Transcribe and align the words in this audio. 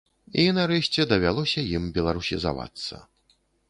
І, 0.43 0.45
нарэшце, 0.57 1.05
давялося 1.13 1.67
ім 1.77 1.87
беларусізавацца. 2.01 2.95